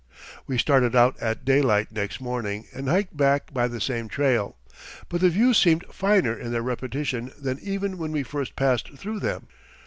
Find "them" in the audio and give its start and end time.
9.19-9.45